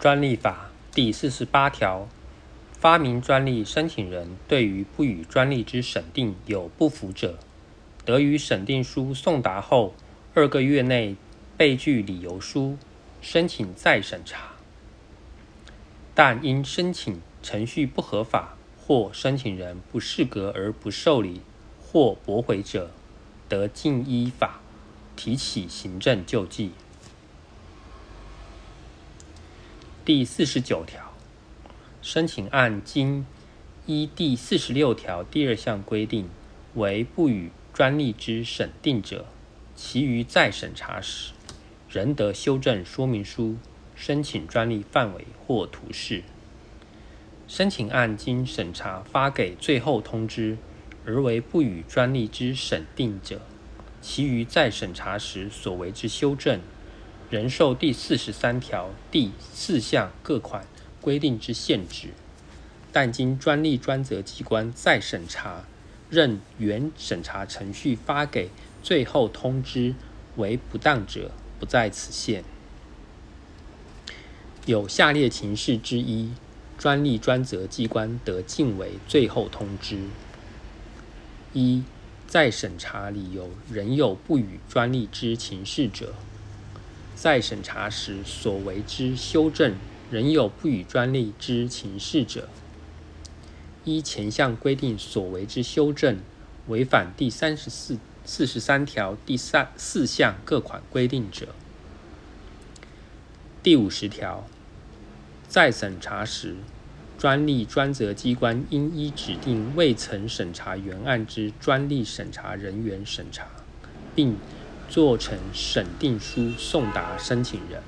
[0.00, 2.08] 专利法第四十八条，
[2.72, 7.38] 发明专利申请人对于不予专利之审定有不服者，
[8.06, 9.92] 得于审定书送达后
[10.32, 11.16] 二个月内
[11.58, 12.78] 备具理由书，
[13.20, 14.52] 申请再审查。
[16.14, 21.42] 但因申请程序不合法，或申请人不适格而不受理
[21.78, 22.90] 或驳回者，
[23.50, 24.62] 得尽依法
[25.14, 26.70] 提起行政救济。
[30.02, 31.12] 第四十九条，
[32.00, 33.26] 申请案经
[33.84, 36.30] 依第四十六条第二项规定
[36.74, 39.26] 为不予专利之审定者，
[39.76, 41.32] 其余再审查时，
[41.90, 43.58] 仍得修正说明书、
[43.94, 46.22] 申请专利范围或图示。
[47.46, 50.56] 申请案经审查发给最后通知
[51.04, 53.42] 而为不予专利之审定者，
[54.00, 56.58] 其余再审查时所为之修正。
[57.30, 60.66] 人寿第四十三条第四项各款
[61.00, 62.08] 规定之限制，
[62.90, 65.62] 但经专利专责机关再审查，
[66.10, 68.50] 认原审查程序发给
[68.82, 69.94] 最后通知
[70.38, 72.42] 为不当者，不在此限。
[74.66, 76.32] 有下列情事之一，
[76.76, 80.00] 专利专责机关得尽为最后通知：
[81.52, 81.84] 一、
[82.26, 86.12] 再审查理由仍有不予专利之情事者。
[87.20, 89.74] 在审查时所为之修正，
[90.10, 92.48] 仍有不予专利之情事者，
[93.84, 96.20] 依前项规定所为之修正
[96.68, 101.48] 违反第三十四、四十三条第三四项各款规定者。
[103.62, 104.46] 第五十条，
[105.46, 106.56] 在审查时，
[107.18, 113.46] 专利专责机关应依指定未曾审查原案之专利审查人员审查，
[114.14, 114.38] 并。
[114.90, 117.80] 做成审定书送达申请人。